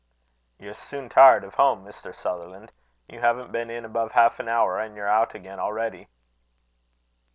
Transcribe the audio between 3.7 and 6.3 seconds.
above half an hour, and you're out again already."